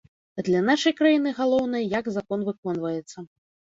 А 0.37 0.43
для 0.47 0.61
нашай 0.69 0.95
краіны 1.01 1.33
галоўнае, 1.39 1.83
як 1.99 2.05
закон 2.19 2.39
выконваецца. 2.51 3.17